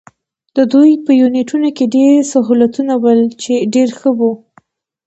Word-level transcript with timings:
د 0.55 0.57
دوی 0.73 0.91
په 1.05 1.11
یونیټونو 1.21 1.69
کې 1.77 1.91
ډېر 1.95 2.13
سهولتونه 2.33 2.93
ول، 3.03 3.21
چې 3.41 3.53
ډېر 3.73 3.89
ښه 3.99 4.09
وو. 4.19 4.31